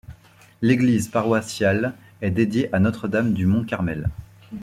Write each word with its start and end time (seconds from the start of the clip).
L'église 0.63 1.09
paroissiale 1.09 1.93
est 2.23 2.31
dédiée 2.31 2.73
à 2.73 2.79
Notre-Dame-du-Mont-Carmel. 2.79 4.09